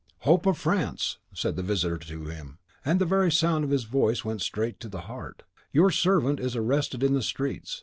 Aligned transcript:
"Hope 0.21 0.47
of 0.47 0.57
France!" 0.57 1.19
said 1.31 1.55
the 1.55 1.61
visitor 1.61 1.99
to 1.99 2.25
him, 2.25 2.57
and 2.83 2.99
the 2.99 3.05
very 3.05 3.31
sound 3.31 3.63
of 3.63 3.69
his 3.69 3.83
voice 3.83 4.25
went 4.25 4.41
straight 4.41 4.79
to 4.79 4.89
the 4.89 5.01
heart, 5.01 5.43
"your 5.71 5.91
servant 5.91 6.39
is 6.39 6.55
arrested 6.55 7.03
in 7.03 7.13
the 7.13 7.21
streets. 7.21 7.79